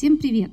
Всем 0.00 0.16
привет! 0.16 0.50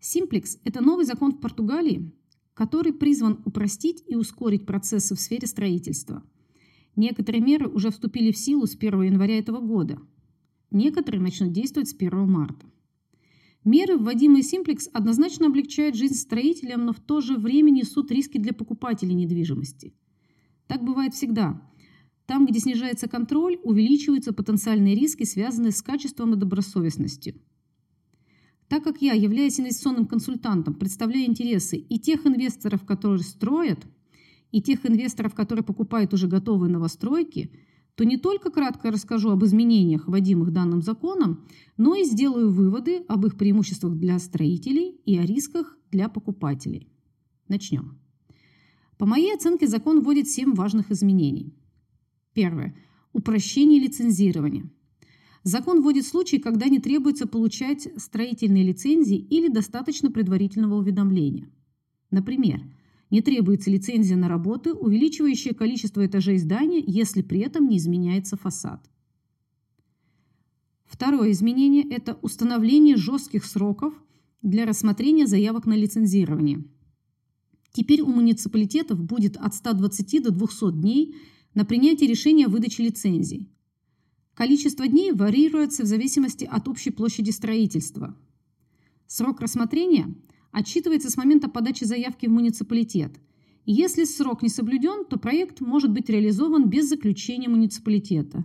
Симплекс– 0.00 0.58
это 0.64 0.80
новый 0.80 1.04
закон 1.04 1.30
в 1.30 1.38
Португалии, 1.38 2.12
который 2.52 2.92
призван 2.92 3.40
упростить 3.44 4.02
и 4.08 4.16
ускорить 4.16 4.66
процессы 4.66 5.14
в 5.14 5.20
сфере 5.20 5.46
строительства. 5.46 6.24
Некоторые 6.96 7.40
меры 7.40 7.68
уже 7.68 7.92
вступили 7.92 8.32
в 8.32 8.36
силу 8.36 8.66
с 8.66 8.74
1 8.74 9.02
января 9.02 9.38
этого 9.38 9.60
года. 9.60 10.00
Некоторые 10.72 11.20
начнут 11.20 11.52
действовать 11.52 11.90
с 11.90 11.94
1 11.94 12.28
марта. 12.28 12.66
Меры, 13.62 13.96
вводимые 13.96 14.42
Симплекс, 14.42 14.88
однозначно 14.92 15.46
облегчают 15.46 15.94
жизнь 15.94 16.16
строителям, 16.16 16.84
но 16.84 16.92
в 16.92 16.98
то 16.98 17.20
же 17.20 17.36
время 17.36 17.70
несут 17.70 18.10
риски 18.10 18.36
для 18.36 18.52
покупателей 18.52 19.14
недвижимости. 19.14 19.94
Так 20.66 20.82
бывает 20.82 21.14
всегда. 21.14 21.62
Там, 22.26 22.46
где 22.46 22.58
снижается 22.58 23.06
контроль, 23.06 23.60
увеличиваются 23.62 24.32
потенциальные 24.32 24.96
риски, 24.96 25.22
связанные 25.22 25.70
с 25.70 25.82
качеством 25.82 26.34
и 26.34 26.36
добросовестностью. 26.36 27.40
Так 28.72 28.84
как 28.84 29.02
я, 29.02 29.12
являюсь 29.12 29.60
инвестиционным 29.60 30.06
консультантом, 30.06 30.72
представляю 30.72 31.26
интересы 31.26 31.76
и 31.76 31.98
тех 31.98 32.24
инвесторов, 32.24 32.86
которые 32.86 33.22
строят, 33.22 33.86
и 34.50 34.62
тех 34.62 34.86
инвесторов, 34.86 35.34
которые 35.34 35.62
покупают 35.62 36.14
уже 36.14 36.26
готовые 36.26 36.72
новостройки– 36.72 37.50
то 37.94 38.04
не 38.04 38.16
только 38.16 38.50
кратко 38.50 38.90
расскажу 38.90 39.28
об 39.28 39.44
изменениях, 39.44 40.08
вводимых 40.08 40.50
данным 40.50 40.80
законом, 40.80 41.46
но 41.76 41.94
и 41.94 42.04
сделаю 42.04 42.50
выводы 42.50 43.04
об 43.06 43.26
их 43.26 43.36
преимуществах 43.36 43.98
для 43.98 44.18
строителей 44.18 44.96
и 45.04 45.18
о 45.18 45.26
рисках 45.26 45.76
для 45.90 46.08
покупателей. 46.08 46.88
Начнем. 47.48 47.98
По 48.96 49.04
моей 49.04 49.34
оценке, 49.34 49.66
закон 49.66 50.00
вводит 50.00 50.26
семь 50.26 50.54
важных 50.54 50.90
изменений. 50.90 51.54
Первое. 52.32 52.74
Упрощение 53.12 53.78
лицензирования. 53.78 54.70
Закон 55.44 55.82
вводит 55.82 56.06
случаи, 56.06 56.36
когда 56.36 56.66
не 56.68 56.78
требуется 56.78 57.26
получать 57.26 57.88
строительные 57.96 58.62
лицензии 58.62 59.16
или 59.16 59.48
достаточно 59.48 60.10
предварительного 60.10 60.76
уведомления. 60.76 61.50
Например, 62.10 62.62
не 63.10 63.22
требуется 63.22 63.70
лицензия 63.70 64.16
на 64.16 64.28
работы, 64.28 64.72
увеличивающая 64.72 65.52
количество 65.52 66.06
этажей 66.06 66.38
здания, 66.38 66.82
если 66.86 67.22
при 67.22 67.40
этом 67.40 67.68
не 67.68 67.78
изменяется 67.78 68.36
фасад. 68.36 68.88
Второе 70.84 71.32
изменение– 71.32 71.84
это 71.90 72.18
установление 72.22 72.96
жестких 72.96 73.44
сроков 73.44 73.94
для 74.42 74.64
рассмотрения 74.64 75.26
заявок 75.26 75.66
на 75.66 75.74
лицензирование. 75.74 76.64
Теперь 77.72 78.02
у 78.02 78.06
муниципалитетов 78.06 79.02
будет 79.02 79.36
от 79.36 79.54
120 79.54 80.22
до 80.22 80.30
200 80.30 80.72
дней 80.72 81.16
на 81.54 81.64
принятие 81.64 82.08
решения 82.08 82.46
о 82.46 82.50
выдаче 82.50 82.84
лицензий. 82.84 83.48
Количество 84.34 84.88
дней 84.88 85.12
варьируется 85.12 85.82
в 85.82 85.86
зависимости 85.86 86.44
от 86.44 86.66
общей 86.68 86.90
площади 86.90 87.30
строительства. 87.30 88.16
Срок 89.06 89.40
рассмотрения 89.40 90.14
отчитывается 90.52 91.10
с 91.10 91.16
момента 91.16 91.48
подачи 91.48 91.84
заявки 91.84 92.26
в 92.26 92.30
муниципалитет. 92.30 93.20
Если 93.66 94.04
срок 94.04 94.42
не 94.42 94.48
соблюден, 94.48 95.04
то 95.04 95.18
проект 95.18 95.60
может 95.60 95.92
быть 95.92 96.08
реализован 96.08 96.68
без 96.68 96.88
заключения 96.88 97.48
муниципалитета. 97.48 98.44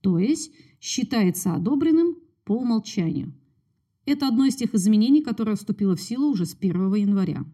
То 0.00 0.18
есть 0.18 0.52
считается 0.80 1.54
одобренным 1.54 2.16
по 2.44 2.56
умолчанию. 2.56 3.32
Это 4.06 4.26
одно 4.26 4.46
из 4.46 4.56
тех 4.56 4.74
изменений, 4.74 5.22
которое 5.22 5.54
вступило 5.54 5.94
в 5.94 6.02
силу 6.02 6.30
уже 6.30 6.44
с 6.44 6.54
1 6.54 6.94
января. 6.94 7.44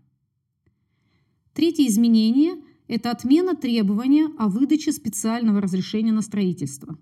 Третье 1.52 1.86
изменение– 1.86 2.56
это 2.88 3.10
отмена 3.10 3.54
требования 3.54 4.28
о 4.38 4.48
выдаче 4.48 4.92
специального 4.92 5.60
разрешения 5.60 6.12
на 6.12 6.22
строительство. 6.22 6.98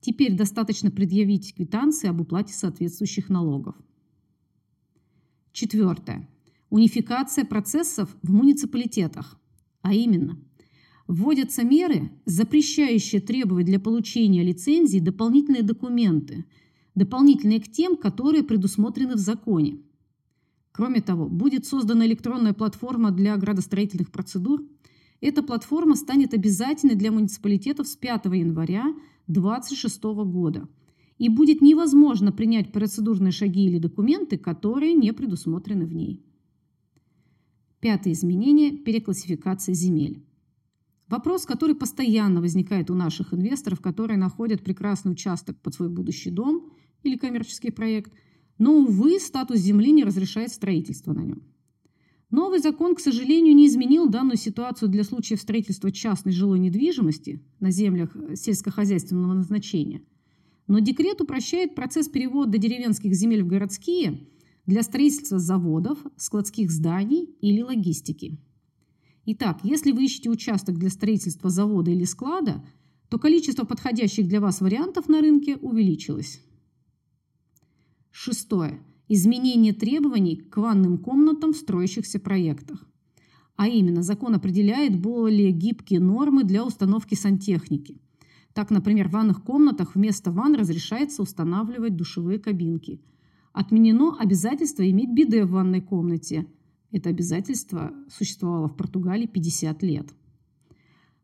Теперь 0.00 0.34
достаточно 0.34 0.90
предъявить 0.90 1.54
квитанции 1.54 2.08
об 2.08 2.20
уплате 2.20 2.54
соответствующих 2.54 3.28
налогов. 3.28 3.74
Четвертое. 5.52 6.28
Унификация 6.70 7.44
процессов 7.44 8.16
в 8.22 8.32
муниципалитетах. 8.32 9.38
А 9.82 9.92
именно, 9.92 10.38
вводятся 11.06 11.64
меры, 11.64 12.10
запрещающие 12.24 13.20
требовать 13.20 13.66
для 13.66 13.80
получения 13.80 14.42
лицензии 14.42 15.00
дополнительные 15.00 15.62
документы, 15.62 16.44
дополнительные 16.94 17.60
к 17.60 17.70
тем, 17.70 17.96
которые 17.96 18.44
предусмотрены 18.44 19.14
в 19.14 19.18
законе. 19.18 19.80
Кроме 20.72 21.00
того, 21.00 21.28
будет 21.28 21.66
создана 21.66 22.06
электронная 22.06 22.54
платформа 22.54 23.10
для 23.10 23.36
градостроительных 23.36 24.10
процедур. 24.10 24.64
Эта 25.20 25.42
платформа 25.42 25.96
станет 25.96 26.32
обязательной 26.32 26.94
для 26.94 27.10
муниципалитетов 27.10 27.88
с 27.88 27.96
5 27.96 28.26
января 28.26 28.94
2026 29.30 30.02
года– 30.30 30.68
и 31.20 31.28
будет 31.28 31.60
невозможно 31.60 32.32
принять 32.32 32.72
процедурные 32.72 33.30
шаги 33.30 33.66
или 33.66 33.78
документы, 33.78 34.38
которые 34.38 34.94
не 34.94 35.12
предусмотрены 35.12 35.84
в 35.84 35.94
ней. 35.94 36.24
Пятое 37.78 38.14
изменение– 38.14 38.70
переклассификация 38.84 39.74
земель. 39.74 40.24
Вопрос, 41.08 41.44
который 41.44 41.74
постоянно 41.74 42.40
возникает 42.40 42.90
у 42.90 42.94
наших 42.94 43.34
инвесторов, 43.34 43.82
которые 43.82 44.16
находят 44.16 44.62
прекрасный 44.62 45.12
участок 45.12 45.60
под 45.60 45.74
свой 45.74 45.90
будущий 45.90 46.30
дом 46.30 46.72
или 47.02 47.18
коммерческий 47.18 47.70
проект, 47.70 48.14
но, 48.56 48.72
увы, 48.72 49.20
статус 49.20 49.58
земли 49.58 49.92
не 49.92 50.04
разрешает 50.04 50.52
строительство 50.52 51.12
на 51.12 51.20
нем. 51.20 51.42
Новый 52.30 52.60
закон, 52.60 52.94
к 52.94 53.00
сожалению, 53.00 53.54
не 53.54 53.66
изменил 53.66 54.08
данную 54.08 54.36
ситуацию 54.36 54.88
для 54.88 55.04
случаев 55.04 55.40
строительства 55.40 55.90
частной 55.90 56.32
жилой 56.32 56.58
недвижимости 56.58 57.42
на 57.58 57.70
землях 57.70 58.16
сельскохозяйственного 58.34 59.34
назначения– 59.34 60.02
но 60.70 60.78
декрет 60.78 61.20
упрощает 61.20 61.74
процесс 61.74 62.08
перевода 62.08 62.56
деревенских 62.56 63.12
земель 63.12 63.42
в 63.42 63.48
городские 63.48 64.28
для 64.66 64.84
строительства 64.84 65.40
заводов, 65.40 65.98
складских 66.16 66.70
зданий 66.70 67.24
или 67.40 67.60
логистики. 67.60 68.38
Итак, 69.26 69.58
если 69.64 69.90
вы 69.90 70.04
ищете 70.04 70.30
участок 70.30 70.78
для 70.78 70.88
строительства 70.88 71.50
завода 71.50 71.90
или 71.90 72.04
склада, 72.04 72.64
то 73.08 73.18
количество 73.18 73.64
подходящих 73.64 74.28
для 74.28 74.40
вас 74.40 74.60
вариантов 74.60 75.08
на 75.08 75.20
рынке 75.20 75.56
увеличилось. 75.56 76.40
Шестое. 78.12 78.80
Изменение 79.10 79.74
требований 79.74 80.36
к 80.36 80.56
ванным 80.56 80.96
комнатам 80.96 81.52
в 81.52 81.56
строящихся 81.56 82.18
проектах. 82.18 82.86
А 83.56 83.68
именно, 83.68 84.02
закон 84.02 84.34
определяет 84.34 84.98
более 84.98 85.50
гибкие 85.50 86.00
нормы 86.00 86.44
для 86.44 86.64
установки 86.64 87.14
сантехники– 87.14 88.00
так, 88.52 88.70
например, 88.70 89.08
в 89.08 89.12
ванных 89.12 89.42
комнатах 89.42 89.94
вместо 89.94 90.32
ванн 90.32 90.54
разрешается 90.54 91.22
устанавливать 91.22 91.96
душевые 91.96 92.38
кабинки. 92.38 93.00
Отменено 93.52 94.16
обязательство 94.18 94.88
иметь 94.88 95.10
биде 95.10 95.44
в 95.44 95.50
ванной 95.50 95.80
комнате. 95.80 96.46
Это 96.90 97.10
обязательство 97.10 97.92
существовало 98.08 98.68
в 98.68 98.76
Португалии 98.76 99.26
50 99.26 99.82
лет. 99.82 100.12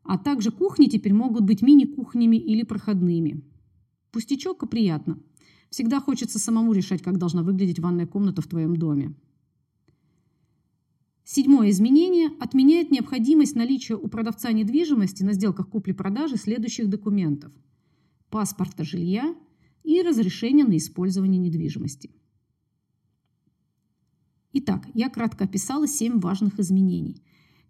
А 0.03 0.17
также 0.17 0.51
кухни 0.51 0.85
теперь 0.85 1.13
могут 1.13 1.43
быть 1.43 1.61
мини-кухнями 1.61 2.37
или 2.37 2.63
проходными. 2.63 3.43
Пустячок 4.11 4.63
и 4.63 4.67
приятно. 4.67 5.19
Всегда 5.69 5.99
хочется 5.99 6.39
самому 6.39 6.73
решать, 6.73 7.01
как 7.01 7.17
должна 7.17 7.43
выглядеть 7.43 7.79
ванная 7.79 8.07
комната 8.07 8.41
в 8.41 8.47
твоем 8.47 8.77
доме. 8.77 9.13
Седьмое 11.23 11.71
изменение 11.71 12.29
отменяет 12.39 12.89
необходимость 12.89 13.55
наличия 13.55 13.95
у 13.95 14.07
продавца 14.07 14.51
недвижимости 14.53 15.23
на 15.23 15.33
сделках 15.33 15.69
купли-продажи 15.69 16.37
следующих 16.37 16.87
документов. 16.89 17.51
Паспорта 18.29 18.85
жилья 18.85 19.35
и 19.83 20.01
разрешение 20.01 20.65
на 20.65 20.77
использование 20.77 21.39
недвижимости. 21.39 22.11
Итак, 24.53 24.87
я 24.93 25.09
кратко 25.09 25.43
описала 25.43 25.85
семь 25.85 26.19
важных 26.19 26.59
изменений. 26.59 27.21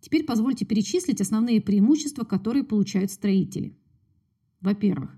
Теперь 0.02 0.24
позвольте 0.24 0.64
перечислить 0.64 1.19
основные 1.19 1.59
преимущества, 1.59 2.24
которые 2.24 2.64
получают 2.64 3.12
строители. 3.12 3.76
Во-первых, 4.61 5.17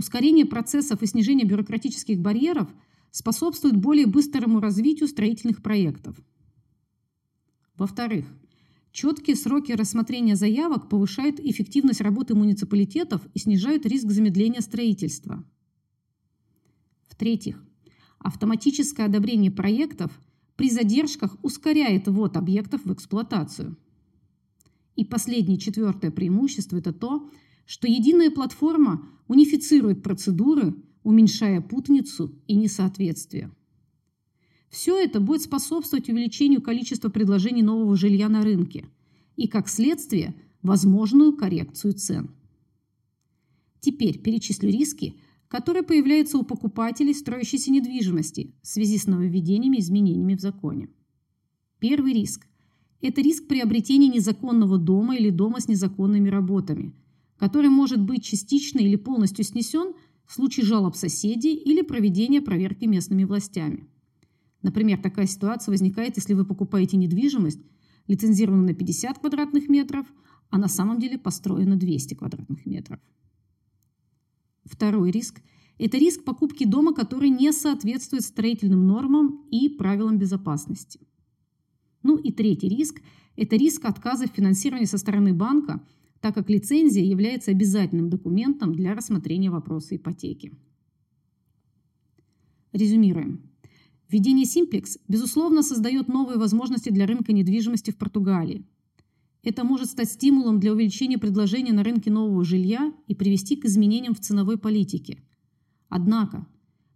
ускорение 0.00 0.46
процессов 0.46 1.02
и 1.02 1.06
снижение 1.06 1.46
бюрократических 1.46 2.18
барьеров 2.18 2.68
способствует 3.12 3.76
более 3.76 4.06
быстрому 4.06 4.60
развитию 4.60 5.08
строительных 5.08 5.62
проектов– 5.62 6.20
во-вторых, 7.80 8.26
четкие 8.92 9.34
сроки 9.36 9.72
рассмотрения 9.72 10.36
заявок 10.36 10.90
повышают 10.90 11.40
эффективность 11.40 12.02
работы 12.02 12.34
муниципалитетов 12.34 13.22
и 13.32 13.38
снижают 13.38 13.86
риск 13.86 14.10
замедления 14.10 14.60
строительства. 14.60 15.42
В-третьих, 17.08 17.64
автоматическое 18.18 19.06
одобрение 19.06 19.50
проектов 19.50 20.12
при 20.56 20.68
задержках 20.68 21.42
ускоряет 21.42 22.06
ввод 22.06 22.36
объектов 22.36 22.84
в 22.84 22.92
эксплуатацию. 22.92 23.78
И 24.94 25.06
последнее, 25.06 25.56
четвертое 25.56 26.10
преимущество– 26.10 26.76
это 26.80 26.92
то, 26.92 27.30
что 27.70 27.86
единая 27.86 28.32
платформа 28.32 29.08
унифицирует 29.28 30.02
процедуры, 30.02 30.74
уменьшая 31.04 31.60
путаницу 31.60 32.34
и 32.48 32.56
несоответствие. 32.56 33.52
Все 34.70 34.98
это 34.98 35.20
будет 35.20 35.42
способствовать 35.42 36.08
увеличению 36.08 36.62
количества 36.62 37.10
предложений 37.10 37.62
нового 37.62 37.94
жилья 37.96 38.28
на 38.28 38.42
рынке 38.42 38.86
и, 39.36 39.46
как 39.46 39.68
следствие, 39.68 40.34
возможную 40.62 41.36
коррекцию 41.36 41.92
цен. 41.92 42.30
Теперь 43.78 44.18
перечислю 44.18 44.68
риски, 44.68 45.14
который 45.46 45.84
появляется 45.84 46.38
у 46.38 46.42
покупателей 46.42 47.14
строящейся 47.14 47.70
недвижимости 47.70 48.52
в 48.62 48.66
связи 48.66 48.98
с 48.98 49.06
нововведениями 49.06 49.76
и 49.76 49.80
изменениями 49.80 50.34
в 50.34 50.40
законе. 50.40 50.88
Первый 51.78 52.14
риск– 52.14 52.48
это 53.00 53.20
риск 53.20 53.46
приобретения 53.46 54.08
незаконного 54.08 54.76
дома 54.76 55.14
или 55.14 55.30
дома 55.30 55.60
с 55.60 55.68
незаконными 55.68 56.28
работами, 56.28 56.94
который 57.40 57.70
может 57.70 58.02
быть 58.02 58.22
частично 58.22 58.80
или 58.80 58.96
полностью 58.96 59.46
снесен 59.46 59.94
в 60.26 60.34
случае 60.34 60.66
жалоб 60.66 60.94
соседей 60.94 61.54
или 61.54 61.80
проведения 61.80 62.42
проверки 62.42 62.84
местными 62.84 63.24
властями. 63.24 63.88
Например, 64.60 65.00
такая 65.00 65.26
ситуация 65.26 65.72
возникает, 65.72 66.16
если 66.16 66.34
вы 66.34 66.44
покупаете 66.44 66.98
недвижимость, 66.98 67.60
лицензированную 68.08 68.68
на 68.68 68.74
50 68.74 69.20
квадратных 69.20 69.70
метров, 69.70 70.06
а 70.50 70.58
на 70.58 70.68
самом 70.68 71.00
деле 71.00 71.18
построена 71.18 71.76
200 71.76 72.14
квадратных 72.14 72.66
метров. 72.66 73.00
Второй 74.66 75.10
риск– 75.10 75.40
это 75.78 75.96
риск 75.96 76.24
покупки 76.24 76.64
дома, 76.64 76.92
который 76.92 77.30
не 77.30 77.52
соответствует 77.52 78.22
строительным 78.22 78.86
нормам 78.86 79.46
и 79.50 79.70
правилам 79.70 80.18
безопасности. 80.18 81.00
Ну 82.02 82.18
и 82.18 82.32
третий 82.32 82.68
риск– 82.68 83.00
это 83.36 83.56
риск 83.56 83.86
отказа 83.86 84.26
в 84.26 84.32
финансировании 84.32 84.84
со 84.84 84.98
стороны 84.98 85.32
банка, 85.32 85.82
так 86.20 86.34
как 86.34 86.50
лицензия 86.50 87.04
является 87.04 87.50
обязательным 87.50 88.10
документом 88.10 88.74
для 88.74 88.94
рассмотрения 88.94 89.50
вопроса 89.50 89.96
ипотеки. 89.96 90.52
Резюмируем. 92.72 93.50
Введение 94.08 94.44
Simplex, 94.44 94.98
безусловно, 95.08 95.62
создает 95.62 96.08
новые 96.08 96.38
возможности 96.38 96.90
для 96.90 97.06
рынка 97.06 97.32
недвижимости 97.32 97.90
в 97.90 97.96
Португалии. 97.96 98.64
Это 99.42 99.64
может 99.64 99.88
стать 99.88 100.10
стимулом 100.10 100.60
для 100.60 100.72
увеличения 100.72 101.16
предложения 101.16 101.72
на 101.72 101.82
рынке 101.82 102.10
нового 102.10 102.44
жилья 102.44 102.92
и 103.06 103.14
привести 103.14 103.56
к 103.56 103.64
изменениям 103.64 104.14
в 104.14 104.20
ценовой 104.20 104.58
политике. 104.58 105.22
Однако 105.88 106.46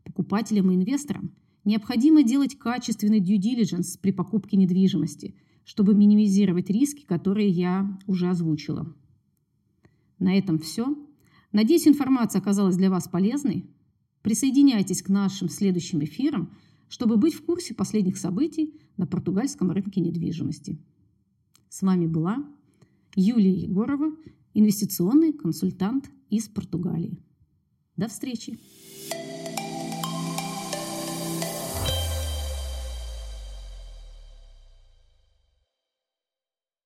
покупателям 0.05 0.71
и 0.71 0.75
инвесторам 0.75 1.33
необходимо 1.65 2.23
делать 2.23 2.59
качественный 2.59 3.21
due 3.21 3.39
diligence 3.39 3.99
при 3.99 4.13
покупке 4.13 4.57
недвижимости, 4.57 5.35
чтобы 5.65 5.95
минимизировать 5.95 6.69
риски, 6.69 7.05
которые 7.07 7.49
я 7.49 7.99
уже 8.07 8.29
озвучила. 8.29 8.95
На 10.19 10.39
этом 10.39 10.59
все. 10.59 10.97
Надеюсь, 11.53 11.87
информация 11.89 12.41
оказалась 12.41 12.77
для 12.77 12.91
вас 12.91 13.09
полезной. 13.09 13.67
Присоединяйтесь 14.23 15.03
к 15.03 15.09
нашим 15.09 15.49
следующим 15.49 16.03
эфирам– 16.03 16.53
чтобы 16.95 17.17
быть 17.17 17.35
в 17.35 17.45
курсе 17.45 17.75
последних 17.75 18.17
событий 18.17 18.75
на 18.97 19.05
португальском 19.05 19.73
рынке 19.73 20.01
недвижимости. 20.01 20.79
С 21.69 21.83
вами 21.83 22.07
была 22.07 22.45
Юлия 23.17 23.53
Егорова, 23.53 24.15
инвестиционный 24.55 25.33
консультант 25.33 26.09
из 26.31 26.49
Португалии. 26.49 27.19
До 27.97 28.07
встречи! 28.07 28.59